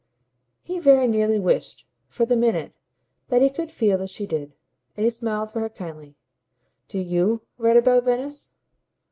He 0.63 0.79
very 0.79 1.07
nearly 1.07 1.37
wished, 1.39 1.85
for 2.07 2.25
the 2.25 2.35
minute, 2.35 2.73
that 3.29 3.43
he 3.43 3.51
could 3.51 3.69
feel 3.69 4.01
as 4.01 4.09
she 4.09 4.25
did; 4.25 4.55
and 4.97 5.03
he 5.03 5.11
smiled 5.11 5.51
for 5.51 5.59
her 5.59 5.69
kindly. 5.69 6.15
"Do 6.87 6.97
YOU 6.99 7.43
write 7.59 7.77
about 7.77 8.05
Venice?" 8.05 8.55